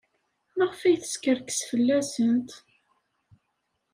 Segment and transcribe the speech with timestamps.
[0.57, 2.49] Maɣef ay teskerkes fell-asent?